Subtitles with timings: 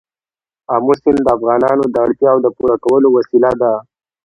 [0.73, 3.71] آمو سیند د افغانانو د اړتیاوو د پوره کولو وسیله ده.